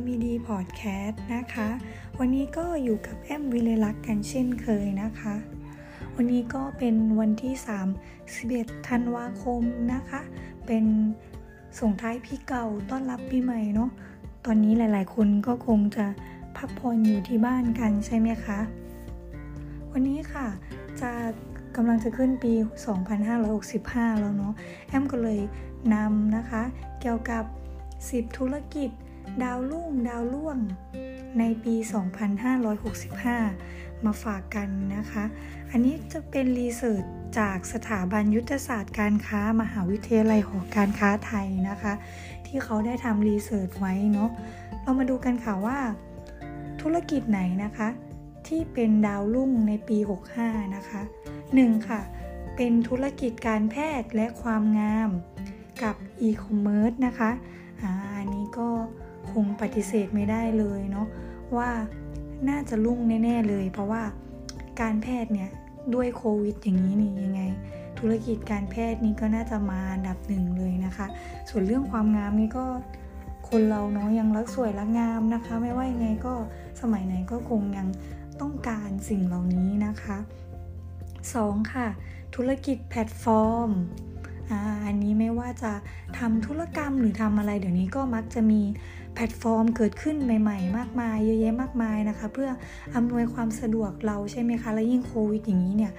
[0.00, 1.68] MED Podcast นะคะ
[2.18, 5.34] วันนี้ก็อยู่กับแอมวิเลลักษ์กันเช่นเคยนะคะ
[6.16, 7.54] วันนี้ก็เป็นวันที่
[8.16, 10.20] 3 11ธันวาคมนะคะ
[10.66, 10.84] เป็น
[11.80, 13.90] ส่งท้ายพี่เก่าต้อนรับปีใหม่เนาะ
[14.44, 16.06] ตอนนี้หลายๆ คนก็คงจะ
[16.56, 18.58] พักผ่อนอยู่ที่บ้านกันใช่ไหมคะ
[19.92, 20.46] วันนี้ค่ะ
[21.00, 21.10] จะ
[21.76, 22.52] กำลังจะขึ้นปี
[23.36, 24.54] 2565 แล้วเนาะ
[24.88, 25.40] แอมก็เลย
[25.94, 26.62] นำนะคะ
[27.00, 27.44] เกี่ยวกับ
[27.90, 28.90] 10 ธุรกิจ
[29.42, 30.58] ดาวรุ่งดาวล่วง
[31.38, 31.74] ในปี
[33.10, 35.24] 2565 มาฝากกันนะคะ
[35.70, 37.04] อันนี้จะเป็นรีเสิร์ช
[37.38, 41.92] จากสถาบันยุทธศาสตร์การค้ามหาวิทยาลัยหอการค้าไทยนะคะ
[42.46, 44.30] ที่เขาได้ทำรีเสิร์ชไว้เนาะ
[44.82, 45.78] เรามาดูกันค่ะว่า
[46.80, 47.88] ธุรกิจไหนนะคะ
[48.46, 49.98] ที่เป็นดาวรุ่งในปี
[50.36, 51.02] 65 นะคะ
[51.44, 51.88] 1.
[51.88, 52.00] ค่ะ
[52.56, 55.10] เป็นธุรกิจการแพทย์และความงาม
[55.82, 57.30] กับอีคอมเมิร์ซนะคะ
[57.82, 57.84] อ,
[58.16, 58.68] อันนี้ก็
[59.34, 61.06] คงปฏิเสธไม่ได้เลยเนาะ
[61.56, 61.70] ว่า
[62.48, 64.02] น่าจะรุ่งแน่ ๆ เลย เพราะว่า
[64.80, 65.50] การแพทย์เนี่ย
[65.94, 67.42] ด้วยโควิดอย่างนี้นี่ยังไง
[67.98, 71.06] ธุรกิจการแพทย์นี้ก็น่าจะมาอันดับหนึ่งเลยนะคะ
[71.48, 72.66] ส่วนเรื่องความงามนี่ก็
[73.48, 76.34] คนเราเนาะยังรักสวยรักงามนะคะ ไม่ว่ายังไงก็
[76.80, 77.88] สมัยไหนก็คงยัง
[78.40, 80.18] ต้องการสิ่งเหล่านี้นะคะ
[80.94, 81.72] 2.
[81.72, 81.88] ค่ะ
[82.34, 83.70] ธุรกิจแพลตฟอร์ม
[84.86, 85.72] อันนี้ไม่ว่าจะ
[86.18, 88.62] ทำธุรกรรมหรือทำอะไรเดี๋ยวนี้ก็มักจะมี
[89.14, 92.50] แพลตฟอร์มเกิดขึ้นใหม่ ๆ มากมาย เยอะแยะมากมายนะคะ เพื่อ
[92.94, 95.92] อำนวยความสะดวกเราใช่ไหมคะ และยิ่งโควิดอย่างนี้เนี่ย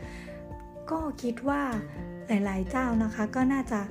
[0.91, 1.61] ก็คิดว่า
[2.27, 3.81] หลาย ๆ เจ้านะคะก็น่าจะ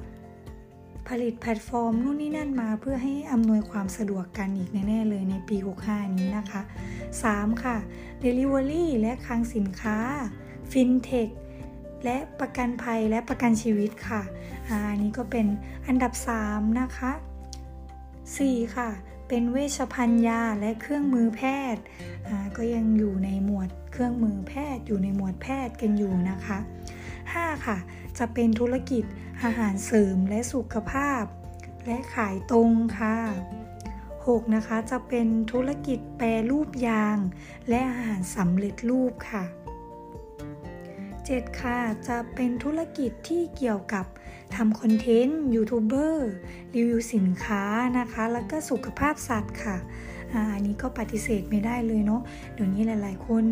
[1.08, 6.62] ผลิตแพลตฟอร์มนู่นนี่นั่นมาเพื่อให้อำนวยความสะดวกกันอีกแน่ ๆ เลยในปี 65 นี้นะคะ
[7.12, 7.64] 3.
[7.64, 7.76] ค่ะ
[8.22, 9.96] Delivery และคลังสินค้า
[10.70, 11.30] FinTech
[12.04, 14.22] และประกันภัยและประกันชีวิตค่ะ
[14.68, 15.46] อันนี้ก็เป็น
[15.86, 16.12] อันดับ
[16.46, 17.12] 3 นะคะ
[17.94, 18.76] 4.
[18.76, 18.90] ค่ะ
[19.28, 21.42] เป็นเวชภัณฑ์ยาและเครื่องมือแพ
[21.74, 21.82] ทย์
[22.56, 26.58] ก็ยังอยู่ในหมวดเครื่องมือแพทย์ อยู่ในหมวดแพทย์กันอยู่นะคะ
[27.12, 27.66] 5.
[27.66, 27.78] ค่ะ
[28.18, 29.04] จะเป็นธุรกิจ
[29.42, 31.22] อาหารเสริมและสุขภาพ
[31.86, 33.16] และขายตรงค่ะ
[33.86, 34.54] 6.
[34.54, 37.18] นะคะ จะเป็นธุรกิจแปรรูปยาง
[37.68, 39.44] และอาหารสำเร็จรูปค่ะ
[41.38, 41.60] 7.
[41.60, 44.06] ค่ะ จะเป็นธุรกิจที่เกี่ยวกับ
[44.56, 46.30] ทำคอนเทนต์ยูทูบเบอร์
[46.74, 47.62] รีวิวสินค้า
[47.98, 49.76] นะคะ แล้วก็สุขภาพสัตว์ค่ะ
[50.54, 52.22] อันนี้ก็ปฏิเสธไม่ได้เลยเนาะ
[52.54, 53.44] เดี๋ยวนี้หลาย ๆ คน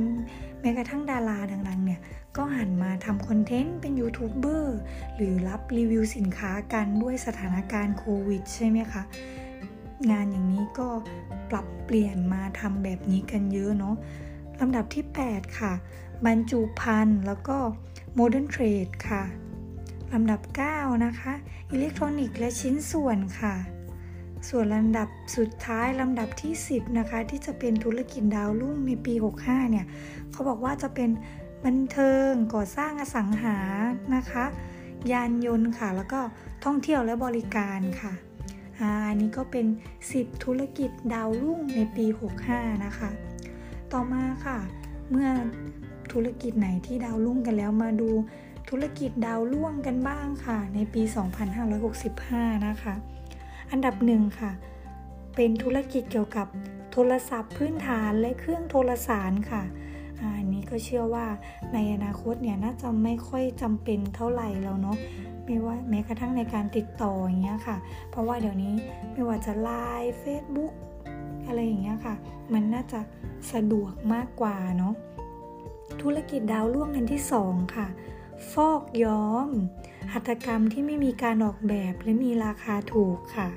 [0.61, 2.01] แม้กระทั่งดาราดัง ๆ เนี่ย
[2.37, 4.79] ก็หันมาทำคอนเทนต์เป็นยูทูบเบอร์
[5.17, 9.03] หรือรับรีวิวสินค้ากันด้วยสถานการณ์โควิดใช่ไหมคะ
[10.11, 10.89] งานอย่างนี้ก็
[11.51, 13.97] ปรับเปลี่ยนมาทำแบบนี้กันเยอะเนาะ
[14.61, 15.73] ลำดับที่ 8 ค่ะ
[16.27, 17.57] บรรจุภัณฑ์แล้วก็
[18.15, 19.23] modern trade ค่ะ
[20.13, 20.41] ลำดับ
[20.73, 21.33] 9 นะคะ
[21.71, 23.55] อิเล็กทรอนิกส์และชิ้นส่วนค่ะ
[24.49, 29.15] ส่วนลำดับสุดท้ายลำดับที่ 10 นะคะ ที่จะเป็นธุรกิจดาวรุ่งในปี
[29.45, 29.87] 65 เนี่ย
[30.33, 31.11] เขาบอกว่าจะเป็น
[31.65, 33.57] บันเทิงก่อสร้างอสังหา
[34.17, 34.45] นะคะ
[35.13, 36.21] ยานยนต์ค่ะ แล้วก็
[36.65, 38.13] ท่องเที่ยวและบริการค่ะ
[38.81, 39.67] อันนี้ก็เป็น
[40.05, 42.07] 10 ธุรกิจดาวรุ่งในปี
[42.45, 43.11] 65 นะคะ
[43.93, 44.59] ต่อมาค่ะ
[45.11, 45.29] เมื่อ
[46.13, 48.11] ธุรกิจไหนที่ดาวรุ่งกันแล้วมาดู
[48.71, 51.03] ธุรกิจดาวล่วงกันบ้างค่ะ ในปี
[51.85, 52.95] 2565 นะคะ
[53.71, 54.51] อันดับหนึ่งค่ะ
[55.37, 56.47] เป็นธุรกิจเกี่ยวกับ
[56.93, 59.63] โทรศัพท์พื้นฐานและเครื่องโทรสารค่ะ
[60.37, 61.27] อันนี้ก็เชื่อว่า
[61.75, 64.97] ในอนาคตเนี่ยน่าจะไม่ค่อยจำเป็นเท่าไหร่แล้วเนาะ
[65.45, 67.77] ไม่ว่าแม้กระทั่งในการติดต่ออย่างเงี้ยค่ะ
[68.11, 68.75] เพราะว่าเดี๋ยวนี้
[69.13, 70.73] ไม่ว่าจะไลน์เฟซบุ๊ก
[71.49, 72.15] อะไรอย่างเงี้ยค่ะ
[72.53, 73.01] มันน่าจะ
[73.53, 74.95] สะดวกมากกว่าเนาะ
[76.03, 77.89] ธุรกิจดาวล่วงกันที่ 2 ค่ะ
[78.53, 79.49] ฟอกย้อม
[80.13, 83.49] หัตถกรรมที่ไม่มีการออกแบบและมีราคาถูกค่ะ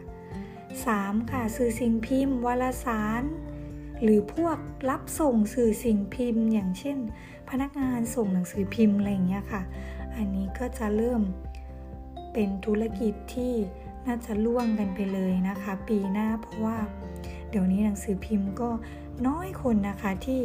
[0.62, 1.32] 3.
[1.32, 3.24] ค่ะสื่อสิ่งพิมพ์ วารสาร
[4.02, 4.58] หรือพวก
[4.90, 6.98] รับส่งสื่อสิ่งพิมพ์ อย่างเช่น
[7.50, 9.62] พนักงานส่งหนังสือพิมพ์อะไรอย่างเงี้ยค่ะ
[10.16, 11.22] อันนี้ก็จะเริ่ม
[12.34, 13.54] เป็นธุรกิจที่
[14.06, 16.78] น่าจะล่วงกันไปเลยนะคะ ปีหน้าเพราะว่า
[17.52, 18.70] เดี๋ยวนี้หนังสือพิมพ์ก็
[19.28, 20.42] น้อยคนนะคะที่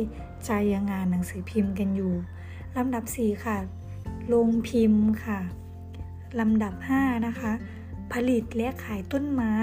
[0.48, 2.12] จะยังงานหนังสือพิมพ์กันอยู่
[2.76, 3.58] ลำดับ 4 ค่ะ
[4.26, 5.40] โรงพิมพ์ค่ะ
[6.40, 7.52] ลำดับ 5 นะคะ
[8.12, 9.56] ผลิตและขายต้นไม้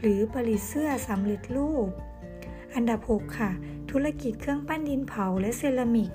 [0.00, 1.88] หรือผลิตเสื้อสำเร็จรูป
[2.74, 3.50] อันดับ 6 ค่ะ
[3.90, 6.10] ธุรกิจเครื่องปั้นดินเผาและเซรามิก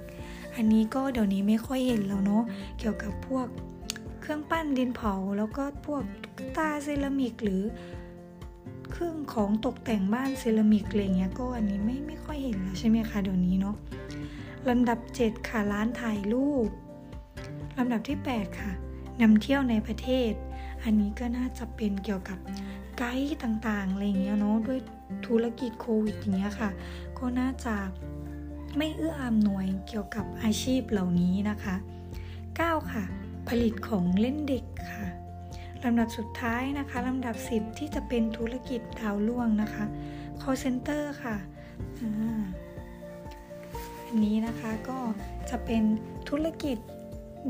[0.56, 2.44] อันนี้ก็เดี๋ยวนี้ไม่ค่อยเห็นแล้วเนาะ
[2.80, 3.48] เกี่ยวกับพวก
[4.22, 6.04] เครื่องปั้นดินเผา แล้วก็พวก
[6.38, 7.62] ตุ๊กตาเซรามิก หรือ
[8.92, 13.76] เครื่องของตกแต่งบ้านเซรามิกอะไรเงี้ยก็อันนี้ไม่ไม่ค่อยเห็นแล้วใช่ไหมคะเดี๋ยวนี้เนาะ
[14.70, 16.70] ลำดับ 7 ค่ะร้านถ่ายรูป
[17.78, 18.72] ลำดับที่ 8 ค่ะ
[19.22, 20.32] นำเที่ยวในประเทศ
[20.84, 22.40] อันนี้ก็น่าจะเป็นเกี่ยวกับ
[22.98, 24.80] ไกด์ต่างๆอะไรเงี้ยเนาะด้วย
[25.26, 26.70] ธุรกิจโควิดอย่างเงี้ยค่ะ
[27.18, 27.76] ก็น่าจะ
[28.78, 31.76] ไม่เอื้ออำนวยเกี่ยวกับอาชีพเหล่านี้นะคะ
[32.34, 33.04] 9 ค่ะ
[33.48, 35.08] ผลิตของเล่นเด็กค่ะ
[35.86, 39.86] ลำดับสุดท้ายนะคะลำดับ 10 ที่จะเป็นธุรกิจดาวล่วงนะคะ
[40.42, 41.36] call center ค่ะ
[44.06, 45.00] อันนี้นะคะก็
[45.50, 45.84] จะเป็น
[46.30, 46.78] ธุรกิจ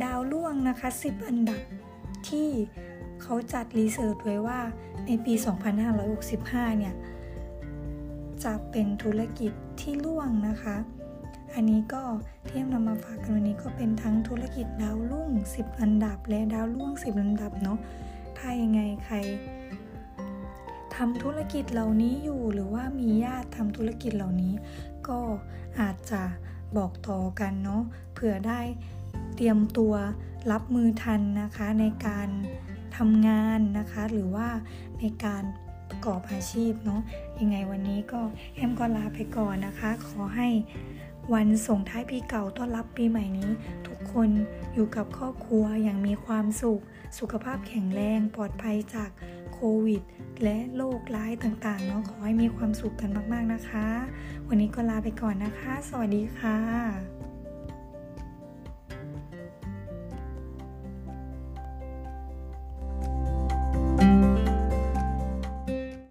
[0.03, 1.61] ดาวล่วงนะคะ 10 อันดับ
[2.29, 2.47] ที่
[3.21, 4.59] เขาจัดรีเสิร์ชไว้ว่า
[5.05, 5.33] ในปี
[6.05, 6.93] 2565 เนี่ย
[8.43, 9.51] จะเป็นธุรกิจ
[9.81, 10.75] ที่ล่วงนะคะ
[11.53, 12.03] อันนี้ก็
[12.47, 17.79] ที่นำมาฝากกันวันนี้ก็เป็นทั้งธุรกิจดาวรุ่ง 10 อันดับ และดาวร่วง10 อันดับเนาะ
[18.43, 19.15] ถ้ายังไงใคร
[20.95, 24.53] ทำธุรกิจเหล่านี้อยู่หรือว่ามีญาติทำธุรกิจเหล่านี้
[25.07, 25.19] ก็
[25.79, 26.21] อาจจะ
[26.77, 27.81] บอกต่อกันเนาะ
[28.13, 28.61] เผื่อได้
[29.35, 29.93] เตรียมตัว
[30.51, 32.29] รับมือทันนะคะในการ
[32.97, 34.47] ทำงานนะคะ หรือว่า
[34.99, 35.43] ในการ
[35.89, 37.01] ประกอบอาชีพเนาะ
[37.39, 38.21] ยังไงวันนี้ก็
[38.55, 40.49] แอมก็ลาไปก่อนนะคะ ขอให้
[41.33, 43.49] วันส่งท้ายปีเก่าต้อนรับปีใหม่นี้
[43.87, 44.29] ทุกคน
[44.73, 46.81] อยู่กับครอบครัวอย่างมีความสุข
[47.19, 49.09] สุขภาพแข็งแรงปลอดภัยจาก
[49.53, 50.01] โควิด
[50.43, 53.87] และโรคร้ายต่างๆเนาะขอให้มีความสุขกันมากๆนะคะ
[54.47, 57.30] วันนี้ก็ลาไปก่อนนะคะ สวัสดีค่ะ